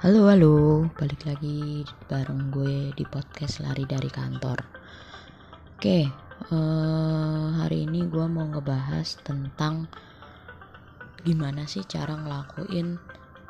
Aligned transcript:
Halo 0.00 0.32
halo, 0.32 0.88
balik 0.96 1.28
lagi 1.28 1.84
bareng 2.08 2.48
gue 2.48 2.88
di 2.96 3.04
podcast 3.04 3.60
lari 3.60 3.84
dari 3.84 4.08
kantor. 4.08 4.56
Oke, 5.76 6.08
uh, 6.48 7.60
hari 7.60 7.84
ini 7.84 8.08
gue 8.08 8.24
mau 8.24 8.48
ngebahas 8.48 9.20
tentang 9.20 9.92
gimana 11.20 11.68
sih 11.68 11.84
cara 11.84 12.16
ngelakuin 12.16 12.96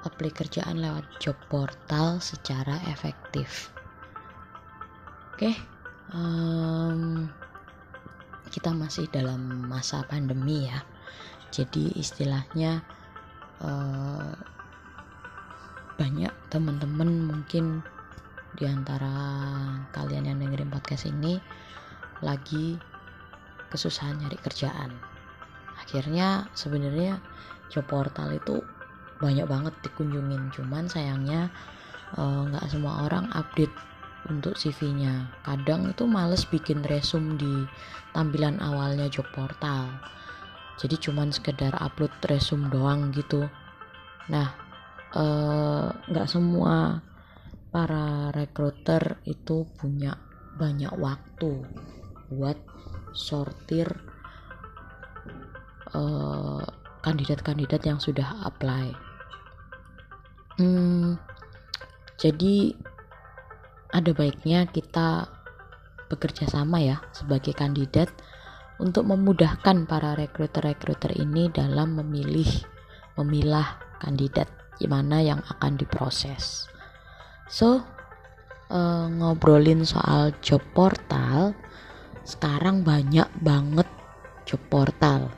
aplikasi 0.02 0.58
kerjaan 0.58 0.82
lewat 0.82 1.06
job 1.22 1.38
portal 1.46 2.18
secara 2.18 2.82
efektif. 2.90 3.70
Oke, 5.30 5.54
um, 6.10 7.30
kita 8.50 8.74
masih 8.74 9.06
dalam 9.14 9.70
masa 9.70 10.02
pandemi 10.02 10.66
ya, 10.66 10.82
jadi 11.54 11.94
istilahnya 11.94 12.82
uh, 13.62 14.34
banyak 16.00 16.32
teman-teman 16.48 17.28
mungkin 17.28 17.84
di 18.56 18.64
antara 18.64 19.12
kalian 19.92 20.32
yang 20.32 20.40
dengerin 20.40 20.72
podcast 20.72 21.04
ini 21.12 21.36
lagi 22.24 22.80
kesusahan 23.68 24.16
nyari 24.16 24.40
kerjaan. 24.40 24.96
Akhirnya 25.76 26.48
sebenarnya 26.56 27.20
job 27.68 27.84
portal 27.84 28.32
itu 28.32 28.64
banyak 29.20 29.44
banget 29.44 29.76
dikunjungin. 29.84 30.48
Cuman 30.56 30.88
sayangnya 30.88 31.52
eh, 32.16 32.42
nggak 32.48 32.64
uh, 32.64 32.70
semua 32.72 33.04
orang 33.04 33.28
update 33.36 33.72
untuk 34.32 34.56
CV-nya 34.56 35.32
kadang 35.44 35.92
itu 35.92 36.04
males 36.04 36.44
bikin 36.48 36.84
resume 36.84 37.36
di 37.36 37.68
tampilan 38.16 38.56
awalnya 38.64 39.12
job 39.12 39.28
portal. 39.36 39.92
Jadi 40.80 40.96
cuman 40.96 41.28
sekedar 41.28 41.76
upload 41.76 42.12
resume 42.24 42.72
doang 42.72 43.12
gitu. 43.12 43.44
Nah 44.32 44.69
nggak 45.10 46.26
uh, 46.28 46.30
semua 46.30 47.02
para 47.70 48.34
rekruter 48.34 49.22
itu 49.26 49.66
punya 49.78 50.18
banyak 50.58 50.90
waktu 50.98 51.62
buat 52.30 52.58
sortir 53.14 53.90
eh, 55.90 56.64
kandidat-kandidat 57.00 57.82
yang 57.86 57.98
sudah 57.98 58.44
apply. 58.44 58.92
Hmm, 60.60 61.16
jadi 62.20 62.76
ada 63.90 64.12
baiknya 64.12 64.68
kita 64.68 65.26
bekerja 66.10 66.46
sama 66.50 66.82
ya 66.82 67.00
sebagai 67.16 67.56
kandidat 67.56 68.12
untuk 68.82 69.08
memudahkan 69.08 69.88
para 69.88 70.12
rekruter-rekruter 70.18 71.16
ini 71.16 71.48
dalam 71.48 71.96
memilih 71.96 72.46
memilah 73.16 73.78
kandidat 74.02 74.59
gimana 74.80 75.20
yang 75.20 75.44
akan 75.44 75.76
diproses. 75.76 76.64
So, 77.52 77.84
uh, 78.72 79.06
ngobrolin 79.12 79.84
soal 79.84 80.32
job 80.40 80.64
portal, 80.72 81.52
sekarang 82.24 82.80
banyak 82.80 83.28
banget 83.44 83.86
job 84.48 84.62
portal. 84.72 85.28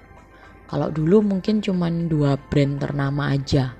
Kalau 0.70 0.88
dulu 0.88 1.20
mungkin 1.20 1.60
cuma 1.60 1.90
dua 1.90 2.38
brand 2.38 2.80
ternama 2.80 3.34
aja, 3.34 3.74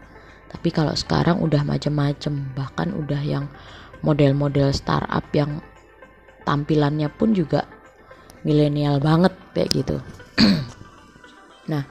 tapi 0.52 0.68
kalau 0.68 0.92
sekarang 0.92 1.40
udah 1.40 1.64
macem-macem, 1.64 2.52
bahkan 2.52 2.92
udah 2.92 3.22
yang 3.24 3.48
model-model 4.04 4.74
startup 4.74 5.24
yang 5.32 5.62
tampilannya 6.44 7.08
pun 7.08 7.32
juga 7.32 7.64
milenial 8.44 8.98
banget 9.00 9.32
kayak 9.56 9.70
gitu. 9.72 9.96
nah, 11.72 11.86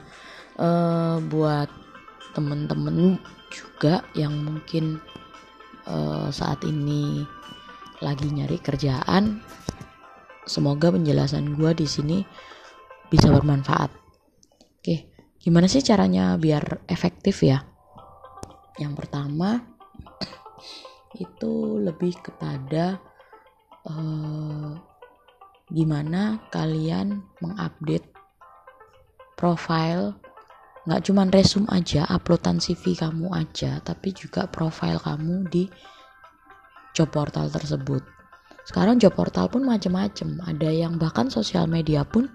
uh, 0.60 1.18
buat 1.26 1.66
temen-temen 2.36 3.18
juga 3.52 4.00
yang 4.16 4.32
mungkin 4.32 4.96
uh, 5.84 6.32
saat 6.32 6.64
ini 6.64 7.22
lagi 8.00 8.32
nyari 8.32 8.56
kerjaan. 8.58 9.44
Semoga 10.48 10.90
penjelasan 10.90 11.54
gue 11.54 11.70
di 11.76 11.86
sini 11.86 12.18
bisa 13.12 13.30
bermanfaat. 13.30 13.92
Oke 14.80 15.12
gimana 15.42 15.66
sih 15.66 15.82
caranya 15.82 16.38
biar 16.38 16.86
efektif 16.86 17.42
ya? 17.42 17.62
Yang 18.78 19.04
pertama 19.04 19.58
itu 21.24 21.82
lebih 21.82 22.14
kepada 22.22 23.02
uh, 23.90 24.72
gimana 25.66 26.46
kalian 26.54 27.26
mengupdate 27.42 28.06
profile 29.34 30.14
nggak 30.82 31.02
cuman 31.06 31.30
resume 31.30 31.70
aja 31.70 32.02
uploadan 32.10 32.58
CV 32.58 32.98
kamu 32.98 33.30
aja 33.30 33.78
tapi 33.86 34.10
juga 34.10 34.50
profile 34.50 34.98
kamu 34.98 35.46
di 35.46 35.70
job 36.90 37.08
portal 37.14 37.46
tersebut. 37.48 38.02
Sekarang 38.66 38.98
job 38.98 39.14
portal 39.14 39.46
pun 39.46 39.62
macam-macam 39.62 40.42
ada 40.46 40.70
yang 40.70 40.98
bahkan 40.98 41.30
sosial 41.30 41.70
media 41.70 42.02
pun 42.02 42.26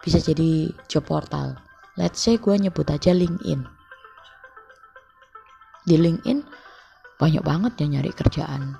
bisa 0.00 0.20
jadi 0.20 0.72
job 0.88 1.08
portal. 1.08 1.56
Let's 1.96 2.20
say 2.20 2.36
gue 2.36 2.52
nyebut 2.56 2.88
aja 2.88 3.16
LinkedIn. 3.16 3.60
Di 5.84 5.96
LinkedIn 5.96 6.44
banyak 7.16 7.44
banget 7.44 7.72
yang 7.80 8.00
nyari 8.00 8.12
kerjaan. 8.12 8.76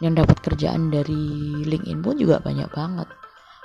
Yang 0.00 0.24
dapat 0.24 0.38
kerjaan 0.40 0.92
dari 0.92 1.64
LinkedIn 1.64 2.00
pun 2.04 2.16
juga 2.20 2.40
banyak 2.40 2.68
banget. 2.72 3.08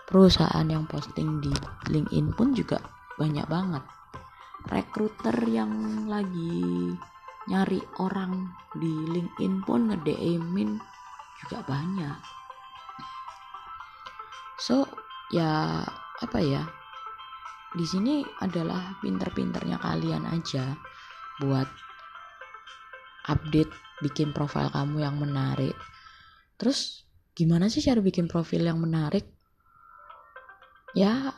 Perusahaan 0.07 0.67
yang 0.67 0.87
posting 0.87 1.43
di 1.43 1.51
LinkedIn 1.91 2.31
pun 2.31 2.55
juga 2.55 2.79
banyak 3.19 3.47
banget 3.47 3.96
rekruter 4.65 5.37
yang 5.45 6.05
lagi 6.09 6.97
nyari 7.47 7.79
orang 8.03 8.51
di 8.75 8.91
LinkedIn 9.07 9.63
pun 9.63 9.87
ngedmin 9.87 10.75
juga 11.45 11.63
banyak. 11.63 12.19
So 14.59 14.83
ya 15.31 15.85
apa 16.19 16.39
ya? 16.43 16.63
Di 17.77 17.85
sini 17.85 18.25
adalah 18.41 18.97
pinter-pinternya 18.99 19.77
kalian 19.77 20.25
aja 20.27 20.75
buat 21.37 21.67
update 23.29 23.71
bikin 24.01 24.33
profil 24.33 24.67
kamu 24.73 25.05
yang 25.05 25.15
menarik. 25.21 25.75
Terus 26.57 27.05
gimana 27.37 27.69
sih 27.69 27.85
cara 27.85 28.01
bikin 28.01 28.25
profil 28.25 28.65
yang 28.65 28.81
menarik? 28.81 29.23
Ya 30.97 31.31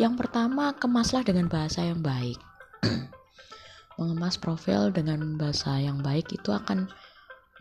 yang 0.00 0.16
pertama 0.16 0.72
kemaslah 0.72 1.22
dengan 1.22 1.52
bahasa 1.52 1.84
yang 1.84 2.00
baik 2.00 2.53
mengemas 3.98 4.36
profil 4.36 4.90
dengan 4.90 5.38
bahasa 5.40 5.78
yang 5.78 6.02
baik 6.02 6.34
itu 6.34 6.50
akan 6.50 6.90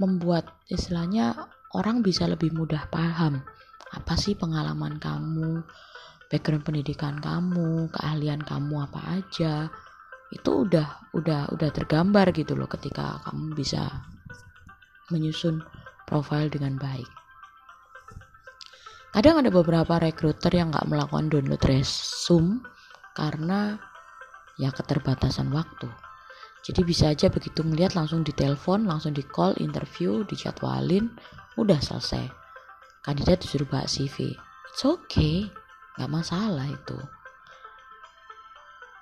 membuat 0.02 0.50
istilahnya 0.68 1.50
orang 1.78 2.02
bisa 2.02 2.26
lebih 2.26 2.54
mudah 2.54 2.90
paham 2.90 3.46
apa 3.94 4.18
sih 4.18 4.34
pengalaman 4.34 4.98
kamu, 4.98 5.62
background 6.34 6.66
pendidikan 6.66 7.22
kamu, 7.22 7.94
keahlian 7.94 8.42
kamu 8.42 8.90
apa 8.90 9.22
aja. 9.22 9.70
Itu 10.34 10.66
udah 10.66 11.14
udah 11.14 11.54
udah 11.54 11.70
tergambar 11.70 12.34
gitu 12.34 12.58
loh 12.58 12.66
ketika 12.66 13.22
kamu 13.30 13.54
bisa 13.54 13.86
menyusun 15.14 15.62
profil 16.10 16.50
dengan 16.50 16.82
baik. 16.82 17.06
Kadang 19.14 19.46
ada 19.46 19.54
beberapa 19.54 20.02
rekruter 20.02 20.58
yang 20.58 20.74
nggak 20.74 20.90
melakukan 20.90 21.30
download 21.30 21.62
resume 21.70 22.66
karena 23.14 23.78
ya 24.58 24.70
keterbatasan 24.70 25.50
waktu. 25.54 25.90
Jadi 26.64 26.82
bisa 26.88 27.12
aja 27.12 27.28
begitu 27.28 27.60
melihat 27.68 28.00
langsung 28.00 28.24
ditelepon, 28.24 28.88
langsung 28.88 29.12
di 29.12 29.24
call, 29.28 29.52
interview, 29.60 30.24
dijadwalin, 30.24 31.12
udah 31.60 31.80
selesai. 31.84 32.32
Kandidat 33.04 33.44
disuruh 33.44 33.68
bawa 33.68 33.84
CV. 33.84 34.32
It's 34.72 34.88
okay, 34.88 35.52
nggak 36.00 36.12
masalah 36.12 36.72
itu. 36.72 36.96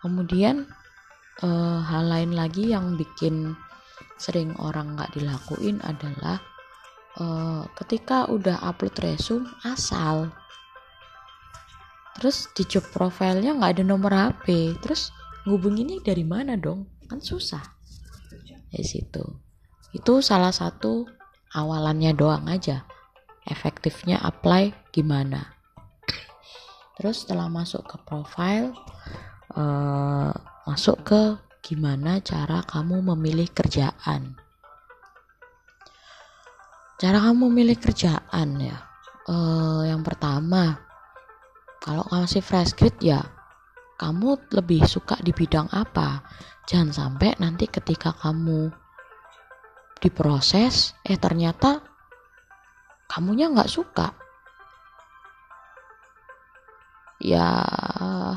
Kemudian 0.01 0.65
uh, 1.45 1.79
hal 1.85 2.09
lain 2.09 2.33
lagi 2.33 2.73
yang 2.73 2.97
bikin 2.97 3.53
sering 4.17 4.57
orang 4.57 4.97
nggak 4.97 5.13
dilakuin 5.13 5.81
adalah 5.85 6.41
uh, 7.21 7.65
ketika 7.81 8.29
udah 8.29 8.61
upload 8.61 8.93
resume 9.01 9.49
asal 9.65 10.29
terus 12.17 12.45
di 12.53 12.61
job 12.69 12.85
profilnya 12.93 13.57
nggak 13.57 13.81
ada 13.81 13.83
nomor 13.85 14.13
HP 14.13 14.77
terus 14.77 15.09
ngubunginnya 15.45 16.01
dari 16.05 16.25
mana 16.25 16.57
dong? 16.57 16.85
Kan 17.09 17.19
susah. 17.19 17.61
Dari 18.71 18.85
situ. 18.85 19.23
Itu 19.91 20.23
salah 20.23 20.53
satu 20.55 21.09
awalannya 21.51 22.15
doang 22.15 22.47
aja. 22.47 22.87
Efektifnya 23.43 24.21
apply 24.21 24.71
gimana? 24.93 25.57
Terus 26.95 27.25
setelah 27.25 27.49
masuk 27.49 27.83
ke 27.89 27.97
profile 28.05 28.77
uh, 29.57 30.31
masuk 30.69 31.01
ke 31.01 31.21
gimana 31.65 32.21
cara 32.21 32.61
kamu 32.63 33.01
memilih 33.13 33.49
kerjaan? 33.49 34.37
Cara 37.01 37.17
kamu 37.17 37.49
memilih 37.49 37.81
kerjaan 37.81 38.61
ya? 38.61 38.77
Uh, 39.25 39.89
yang 39.89 40.05
pertama 40.05 40.77
kalau 41.81 42.05
kamu 42.05 42.29
masih 42.29 42.45
fresh 42.45 42.77
grade 42.77 43.01
ya 43.01 43.40
kamu 44.01 44.49
lebih 44.57 44.81
suka 44.89 45.13
di 45.21 45.29
bidang 45.29 45.69
apa. 45.69 46.25
Jangan 46.65 46.89
sampai 46.89 47.37
nanti 47.37 47.69
ketika 47.69 48.09
kamu 48.17 48.73
diproses 50.01 50.97
eh 51.05 51.21
ternyata 51.21 51.85
kamunya 53.05 53.53
nggak 53.53 53.69
suka. 53.69 54.09
Ya 57.21 57.61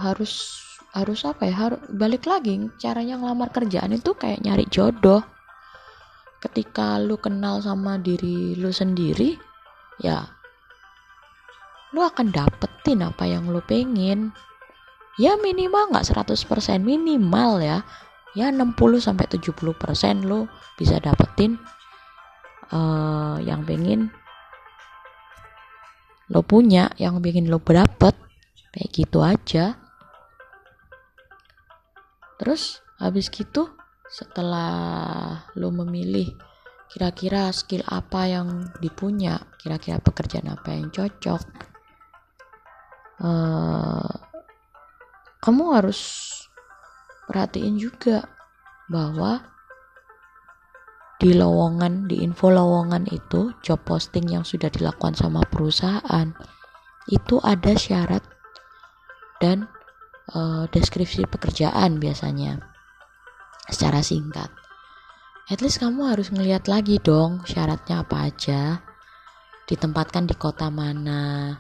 harus 0.05 0.53
harus 0.93 1.25
apa 1.25 1.49
ya? 1.49 1.57
Harus 1.57 1.81
balik 1.89 2.29
lagi 2.29 2.69
caranya 2.77 3.17
ngelamar 3.17 3.49
kerjaan 3.49 3.97
itu 3.97 4.13
kayak 4.13 4.45
nyari 4.45 4.69
jodoh. 4.69 5.25
Ketika 6.45 7.01
lu 7.01 7.17
kenal 7.17 7.65
sama 7.65 7.97
diri 7.97 8.53
lu 8.53 8.69
sendiri 8.69 9.33
ya 9.97 10.29
lu 11.97 12.03
akan 12.05 12.35
dapetin 12.35 13.01
apa 13.01 13.25
yang 13.25 13.49
lu 13.49 13.65
pengen 13.65 14.35
ya 15.21 15.39
minimal 15.39 15.95
nggak 15.95 16.07
100% 16.11 16.83
minimal 16.83 17.63
ya. 17.63 17.79
Ya 18.35 18.51
60 18.51 18.75
sampai 18.99 19.31
70% 19.31 20.27
lu 20.27 20.51
bisa 20.75 20.99
dapetin 20.99 21.55
uh, 22.75 23.39
yang 23.39 23.63
pengen 23.63 24.11
lo 26.35 26.43
punya 26.43 26.91
yang 26.99 27.23
pengen 27.23 27.47
lo 27.47 27.63
dapet. 27.63 28.15
Kayak 28.75 28.91
gitu 28.91 29.23
aja. 29.23 29.79
Terus 32.43 32.83
habis 32.99 33.31
gitu 33.31 33.71
setelah 34.11 35.47
lo 35.55 35.71
memilih 35.71 36.35
kira-kira 36.91 37.51
skill 37.51 37.83
apa 37.91 38.31
yang 38.31 38.71
dipunya 38.79 39.35
kira-kira 39.59 39.99
pekerjaan 39.99 40.47
apa 40.53 40.79
yang 40.79 40.95
cocok 40.95 41.43
uh, 43.19 44.34
kamu 45.45 45.77
harus 45.77 46.01
perhatiin 47.29 47.77
juga 47.77 48.25
bahwa 48.89 49.45
di 51.21 51.37
lowongan 51.37 52.09
di 52.09 52.25
info 52.25 52.49
lowongan 52.49 53.05
itu 53.13 53.53
job 53.61 53.85
posting 53.85 54.25
yang 54.33 54.41
sudah 54.41 54.73
dilakukan 54.73 55.13
sama 55.13 55.45
perusahaan 55.45 56.33
itu 57.13 57.37
ada 57.45 57.77
syarat 57.77 58.25
dan 59.37 59.69
uh, 60.33 60.65
deskripsi 60.73 61.29
pekerjaan 61.29 62.01
biasanya 62.01 62.65
secara 63.69 64.01
singkat. 64.01 64.49
At 65.53 65.61
least 65.61 65.85
kamu 65.85 66.09
harus 66.09 66.33
ngeliat 66.33 66.73
lagi 66.73 66.97
dong 66.97 67.45
syaratnya 67.45 68.01
apa 68.01 68.33
aja, 68.33 68.81
ditempatkan 69.69 70.25
di 70.25 70.33
kota 70.41 70.73
mana, 70.73 71.53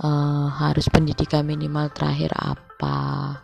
uh, 0.00 0.46
harus 0.48 0.88
pendidikan 0.88 1.44
minimal 1.44 1.92
terakhir 1.92 2.32
apa, 2.36 3.40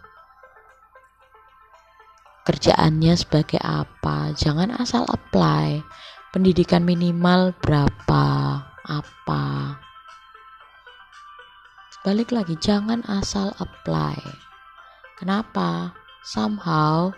kerjaannya 2.48 3.14
sebagai 3.16 3.60
apa, 3.60 4.32
jangan 4.32 4.72
asal 4.76 5.04
apply, 5.06 5.84
pendidikan 6.32 6.82
minimal 6.82 7.52
berapa, 7.60 8.24
apa, 8.88 9.44
balik 12.06 12.30
lagi 12.30 12.54
jangan 12.56 13.02
asal 13.10 13.50
apply. 13.58 14.14
Kenapa? 15.18 15.90
Somehow 16.22 17.14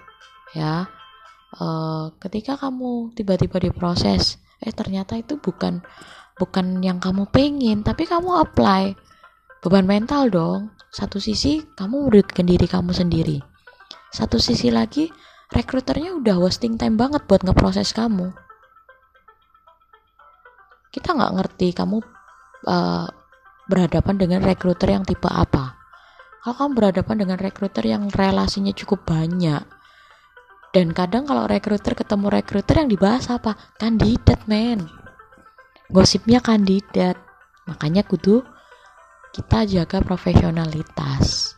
ya 0.57 0.89
uh, 1.61 2.09
ketika 2.21 2.57
kamu 2.57 3.13
tiba-tiba 3.13 3.61
diproses 3.61 4.41
eh 4.65 4.73
ternyata 4.73 5.15
itu 5.21 5.37
bukan 5.37 5.85
bukan 6.39 6.81
yang 6.83 6.99
kamu 6.99 7.29
pengen 7.29 7.85
tapi 7.85 8.09
kamu 8.09 8.43
apply 8.43 8.97
beban 9.65 9.87
mental 9.87 10.31
dong 10.31 10.61
satu 10.93 11.19
sisi 11.21 11.65
kamu 11.77 12.09
merugikan 12.09 12.47
diri 12.47 12.67
kamu 12.67 12.95
sendiri 12.95 13.43
satu 14.11 14.41
sisi 14.41 14.73
lagi 14.73 15.11
rekruternya 15.53 16.17
udah 16.17 16.41
wasting 16.41 16.81
time 16.81 16.97
banget 16.97 17.25
buat 17.29 17.45
ngeproses 17.45 17.93
kamu 17.93 18.33
kita 20.89 21.13
nggak 21.13 21.33
ngerti 21.37 21.69
kamu 21.77 22.01
uh, 22.65 23.07
berhadapan 23.69 24.17
dengan 24.17 24.41
rekruter 24.41 24.97
yang 24.97 25.05
tipe 25.05 25.29
apa. 25.29 25.77
Kalau 26.41 26.55
kamu 26.57 26.73
berhadapan 26.73 27.17
dengan 27.21 27.39
rekruter 27.39 27.85
yang 27.85 28.09
relasinya 28.09 28.73
cukup 28.73 29.05
banyak, 29.05 29.63
dan 30.73 30.87
kadang 30.97 31.29
kalau 31.29 31.45
rekruter 31.45 31.93
ketemu 31.93 32.27
rekruter 32.33 32.75
yang 32.81 32.89
dibahas 32.89 33.29
apa? 33.29 33.57
Kandidat, 33.77 34.49
men. 34.49 34.89
Gosipnya 35.93 36.41
kandidat. 36.41 37.21
Makanya 37.69 38.05
kudu 38.05 38.45
kita 39.33 39.69
jaga 39.69 39.99
profesionalitas. 40.01 41.55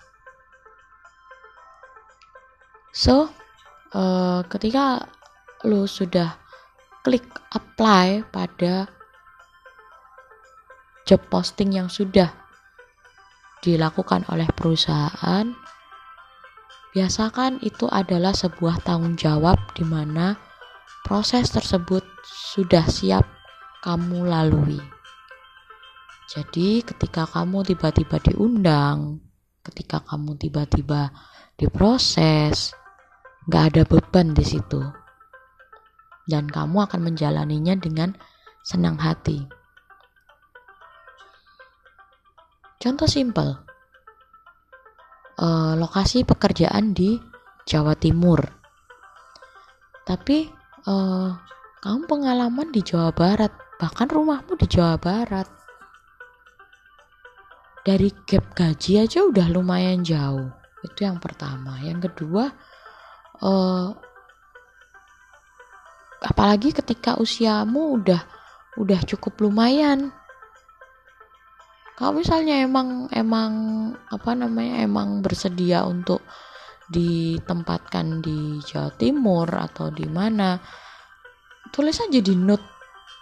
So, 2.90 3.31
uh, 3.94 4.43
ketika 4.50 5.06
lo 5.62 5.87
sudah 5.87 6.34
klik 7.06 7.25
apply 7.55 8.26
pada 8.28 8.90
job 11.06 11.22
posting 11.31 11.75
yang 11.75 11.88
sudah 11.88 12.34
dilakukan 13.62 14.26
oleh 14.28 14.49
perusahaan, 14.52 15.55
biasakan 16.93 17.62
itu 17.62 17.87
adalah 17.88 18.34
sebuah 18.34 18.82
tanggung 18.82 19.14
jawab 19.14 19.56
di 19.76 19.87
mana 19.87 20.34
proses 21.06 21.49
tersebut 21.52 22.02
sudah 22.26 22.84
siap 22.84 23.25
kamu 23.81 24.28
lalui. 24.28 25.00
Jadi, 26.31 26.87
ketika 26.87 27.27
kamu 27.27 27.67
tiba-tiba 27.67 28.23
diundang, 28.23 29.19
ketika 29.67 29.99
kamu 30.06 30.38
tiba-tiba 30.38 31.11
diproses, 31.59 32.71
nggak 33.50 33.65
ada 33.75 33.82
beban 33.82 34.31
di 34.31 34.47
situ, 34.47 34.79
dan 36.31 36.47
kamu 36.47 36.87
akan 36.87 37.03
menjalaninya 37.03 37.75
dengan 37.75 38.15
senang 38.62 38.94
hati. 39.03 39.43
Contoh 42.79 43.11
simpel, 43.11 43.67
uh, 45.35 45.75
lokasi 45.75 46.23
pekerjaan 46.23 46.94
di 46.94 47.19
Jawa 47.67 47.99
Timur, 47.99 48.38
tapi 50.06 50.47
uh, 50.87 51.35
kamu 51.82 52.06
pengalaman 52.06 52.71
di 52.71 52.87
Jawa 52.87 53.11
Barat, 53.11 53.50
bahkan 53.82 54.06
rumahmu 54.06 54.55
di 54.55 54.71
Jawa 54.71 54.94
Barat. 54.94 55.60
Dari 57.81 58.12
gap 58.29 58.53
gaji 58.53 59.00
aja 59.00 59.25
udah 59.25 59.47
lumayan 59.49 60.05
jauh. 60.05 60.53
Itu 60.85 61.05
yang 61.05 61.17
pertama. 61.17 61.81
Yang 61.81 62.12
kedua, 62.12 62.53
uh, 63.41 63.88
apalagi 66.20 66.77
ketika 66.77 67.17
usiamu 67.17 68.01
udah 68.01 68.20
udah 68.79 69.01
cukup 69.08 69.41
lumayan 69.41 70.13
kalau 72.01 72.17
misalnya 72.17 72.65
emang 72.65 73.13
emang 73.13 73.53
apa 74.08 74.32
namanya 74.32 74.81
emang 74.81 75.20
bersedia 75.20 75.84
untuk 75.84 76.25
ditempatkan 76.89 78.25
di 78.25 78.56
Jawa 78.65 78.89
Timur 78.96 79.44
atau 79.53 79.93
di 79.93 80.08
mana 80.08 80.56
tulis 81.69 82.01
aja 82.01 82.20
di 82.20 82.32
note 82.32 82.65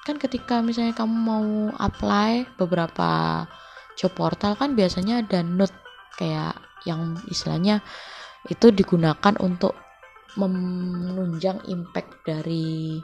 kan 0.07 0.15
ketika 0.15 0.63
misalnya 0.63 0.95
kamu 0.95 1.11
mau 1.11 1.47
apply 1.75 2.55
beberapa 2.55 3.45
job 3.99 4.15
portal 4.15 4.55
kan 4.55 4.79
biasanya 4.79 5.27
ada 5.27 5.43
note 5.43 5.75
kayak 6.15 6.55
yang 6.87 7.19
istilahnya 7.27 7.83
itu 8.47 8.71
digunakan 8.71 9.35
untuk 9.43 9.75
menunjang 10.39 11.67
impact 11.67 12.23
dari 12.23 13.03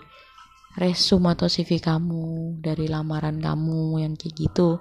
resume 0.78 1.34
atau 1.34 1.50
CV 1.50 1.82
kamu 1.82 2.58
dari 2.62 2.86
lamaran 2.86 3.42
kamu 3.42 4.06
yang 4.06 4.14
kayak 4.14 4.38
gitu 4.38 4.78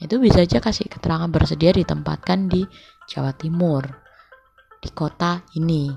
itu 0.00 0.16
bisa 0.16 0.48
aja 0.48 0.64
kasih 0.64 0.88
keterangan 0.88 1.28
bersedia 1.28 1.76
ditempatkan 1.76 2.48
di 2.48 2.64
Jawa 3.04 3.36
Timur, 3.36 3.84
di 4.80 4.88
kota 4.96 5.44
ini. 5.60 5.92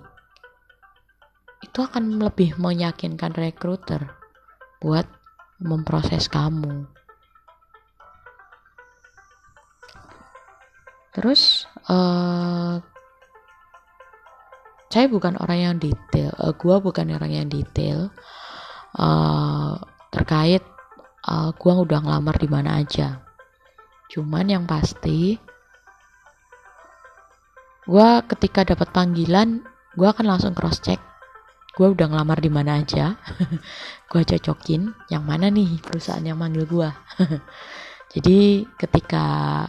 Itu 1.64 1.88
akan 1.88 2.20
lebih 2.20 2.60
meyakinkan 2.60 3.32
rekruter 3.32 4.12
buat 4.84 5.08
memproses 5.64 6.28
kamu. 6.28 6.84
Terus, 11.14 11.70
uh, 11.90 12.82
saya 14.90 15.06
bukan 15.10 15.38
orang 15.42 15.60
yang 15.62 15.76
detail, 15.78 16.34
uh, 16.38 16.54
gue 16.54 16.76
bukan 16.82 17.10
orang 17.14 17.32
yang 17.34 17.48
detail 17.50 18.10
uh, 18.98 19.78
terkait 20.14 20.62
uh, 21.26 21.50
gue 21.54 21.74
udah 21.74 22.02
ngelamar 22.02 22.38
di 22.38 22.50
mana 22.50 22.78
aja 22.82 23.24
Cuman 24.14 24.46
yang 24.46 24.70
pasti, 24.70 25.42
gue 27.90 28.10
ketika 28.30 28.62
dapat 28.62 28.94
panggilan, 28.94 29.66
gue 29.98 30.06
akan 30.06 30.30
langsung 30.30 30.54
cross 30.54 30.78
check. 30.78 31.02
Gue 31.74 31.90
udah 31.90 32.14
ngelamar 32.14 32.38
di 32.38 32.54
mana 32.54 32.78
aja, 32.78 33.18
gue 34.14 34.22
cocokin 34.22 34.94
yang 35.10 35.26
mana 35.26 35.50
nih 35.50 35.82
perusahaan 35.82 36.22
yang 36.22 36.38
manggil 36.38 36.70
gue. 36.70 36.90
Jadi 38.14 38.70
ketika 38.78 39.66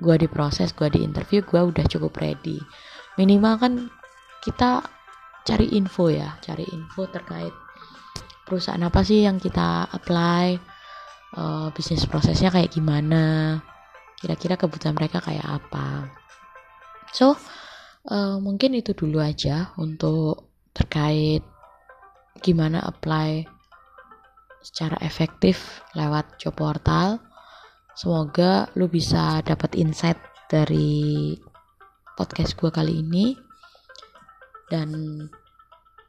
gue 0.00 0.16
diproses, 0.16 0.72
gue 0.72 0.88
di 0.88 1.04
interview, 1.04 1.44
gue 1.44 1.60
udah 1.60 1.84
cukup 1.84 2.16
ready. 2.18 2.56
Minimal 3.20 3.54
kan 3.60 3.72
kita 4.40 4.80
cari 5.44 5.76
info 5.76 6.08
ya, 6.08 6.40
cari 6.40 6.64
info 6.72 7.04
terkait 7.06 7.52
perusahaan 8.50 8.82
apa 8.82 9.06
sih 9.06 9.22
yang 9.22 9.38
kita 9.38 9.86
apply 9.94 10.58
uh, 11.38 11.70
bisnis 11.70 12.02
prosesnya 12.10 12.50
kayak 12.50 12.74
gimana 12.74 13.58
kira-kira 14.18 14.58
kebutuhan 14.58 14.98
mereka 14.98 15.22
kayak 15.22 15.46
apa 15.46 16.10
so 17.14 17.38
uh, 18.10 18.36
mungkin 18.42 18.74
itu 18.74 18.90
dulu 18.90 19.22
aja 19.22 19.70
untuk 19.78 20.50
terkait 20.74 21.46
gimana 22.42 22.82
apply 22.82 23.46
secara 24.66 24.98
efektif 25.06 25.86
lewat 25.94 26.36
job 26.42 26.58
portal 26.58 27.22
semoga 28.00 28.72
lu 28.80 28.88
bisa 28.88 29.44
dapat 29.44 29.76
insight 29.76 30.16
dari 30.48 31.36
podcast 32.16 32.56
gue 32.56 32.72
kali 32.72 33.04
ini. 33.04 33.36
Dan 34.72 35.20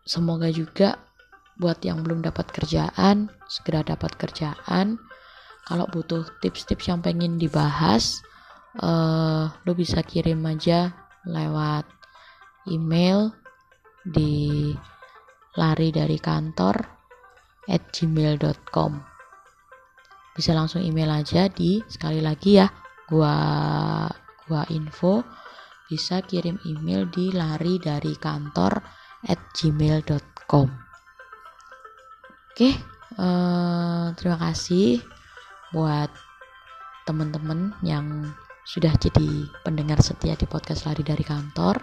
semoga 0.07 0.47
juga 0.47 0.95
buat 1.59 1.83
yang 1.83 1.99
belum 1.99 2.23
dapat 2.23 2.47
kerjaan 2.55 3.27
segera 3.51 3.83
dapat 3.83 4.15
kerjaan. 4.15 4.95
Kalau 5.67 5.85
butuh 5.91 6.23
tips-tips 6.39 6.87
yang 6.87 7.03
pengen 7.03 7.35
dibahas 7.35 8.23
uh, 8.79 9.51
lo 9.51 9.71
bisa 9.75 9.99
kirim 9.99 10.39
aja 10.47 10.95
lewat 11.27 11.85
email 12.71 13.35
di 14.07 14.71
lari 15.59 15.91
dari 15.91 16.17
kantor 16.17 16.81
at 17.67 17.83
gmail.com 17.93 19.10
bisa 20.31 20.55
langsung 20.55 20.79
email 20.83 21.11
aja 21.11 21.51
di 21.51 21.83
sekali 21.87 22.23
lagi 22.23 22.59
ya 22.59 22.67
gua 23.11 23.35
gua 24.47 24.63
info 24.71 25.23
bisa 25.91 26.23
kirim 26.23 26.55
email 26.63 27.07
di 27.11 27.35
lari 27.35 27.75
dari 27.77 28.15
kantor 28.15 28.79
at 29.27 29.39
gmail.com 29.51 30.91
Oke, 32.51 32.75
uh, 33.15 34.11
terima 34.19 34.35
kasih 34.35 34.99
buat 35.71 36.11
teman-teman 37.07 37.71
yang 37.79 38.27
sudah 38.67 38.91
jadi 38.99 39.47
pendengar 39.63 40.03
setia 40.03 40.35
di 40.35 40.43
podcast 40.43 40.83
lari 40.83 40.99
dari 40.99 41.23
kantor. 41.23 41.79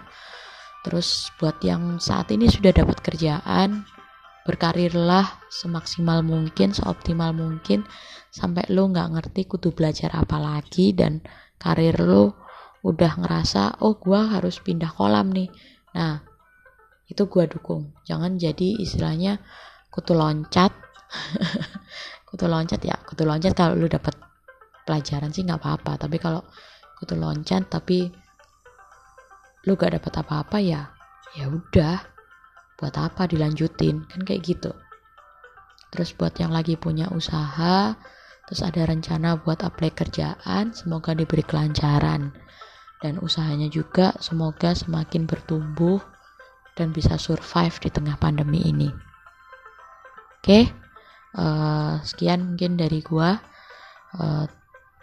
Terus 0.85 1.33
buat 1.41 1.57
yang 1.65 1.97
saat 1.97 2.29
ini 2.29 2.45
sudah 2.47 2.69
dapat 2.69 3.01
kerjaan, 3.01 3.81
berkarirlah 4.49 5.45
semaksimal 5.53 6.25
mungkin, 6.25 6.73
seoptimal 6.73 7.37
mungkin, 7.37 7.85
sampai 8.33 8.65
lo 8.73 8.89
nggak 8.89 9.09
ngerti 9.13 9.45
kudu 9.45 9.77
belajar 9.77 10.09
apa 10.17 10.41
lagi 10.41 10.97
dan 10.97 11.21
karir 11.61 12.01
lo 12.01 12.33
udah 12.81 13.21
ngerasa, 13.21 13.85
oh 13.85 13.93
gua 14.01 14.33
harus 14.33 14.57
pindah 14.57 14.89
kolam 14.89 15.29
nih. 15.29 15.53
Nah, 15.93 16.25
itu 17.05 17.29
gua 17.29 17.45
dukung. 17.45 17.93
Jangan 18.09 18.41
jadi 18.41 18.81
istilahnya 18.81 19.37
kutu 19.93 20.17
loncat 20.17 20.73
kutu 22.29 22.45
loncat 22.45 22.81
ya 22.85 22.93
kutu 23.05 23.25
loncat 23.25 23.57
kalau 23.57 23.73
lu 23.73 23.89
dapat 23.89 24.13
pelajaran 24.85 25.33
sih 25.33 25.41
nggak 25.41 25.57
apa-apa 25.57 26.05
tapi 26.05 26.21
kalau 26.21 26.45
kutu 27.01 27.17
loncat 27.17 27.65
tapi 27.69 28.09
lu 29.67 29.75
gak 29.75 29.99
dapat 29.99 30.13
apa-apa 30.23 30.57
ya 30.63 30.87
ya 31.35 31.51
udah 31.51 31.99
buat 32.79 32.95
apa 32.95 33.27
dilanjutin 33.27 34.07
kan 34.07 34.21
kayak 34.23 34.41
gitu 34.47 34.71
terus 35.91 36.15
buat 36.15 36.33
yang 36.39 36.55
lagi 36.55 36.79
punya 36.79 37.11
usaha 37.11 37.93
terus 38.47 38.61
ada 38.63 38.87
rencana 38.87 39.37
buat 39.37 39.61
apply 39.61 39.91
kerjaan 39.91 40.71
semoga 40.71 41.11
diberi 41.11 41.43
kelancaran 41.43 42.31
dan 43.03 43.19
usahanya 43.19 43.67
juga 43.71 44.15
semoga 44.19 44.75
semakin 44.75 45.27
bertumbuh 45.27 45.99
dan 46.79 46.95
bisa 46.95 47.19
survive 47.19 47.75
di 47.83 47.89
tengah 47.91 48.15
pandemi 48.15 48.63
ini. 48.63 48.87
Oke, 50.39 50.47
okay? 50.47 50.63
uh, 51.35 51.43
eh, 51.43 51.93
sekian 52.07 52.55
mungkin 52.55 52.79
dari 52.79 53.03
gua. 53.03 53.35
Uh, 54.15 54.47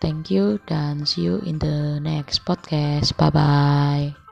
thank 0.01 0.33
you 0.33 0.57
dan 0.65 1.05
see 1.05 1.29
you 1.29 1.45
in 1.45 1.61
the 1.61 2.01
next 2.01 2.49
podcast. 2.49 3.13
Bye 3.21 3.33
bye. 3.33 4.26